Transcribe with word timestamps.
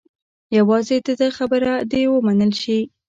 یوازې 0.57 0.95
د 1.07 1.09
ده 1.19 1.27
خبره 1.37 1.71
دې 1.91 2.01
ومنل 2.13 2.51
شي. 2.61 2.79